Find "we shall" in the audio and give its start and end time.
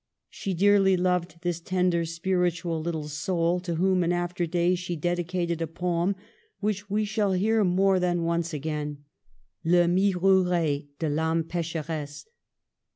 6.89-7.33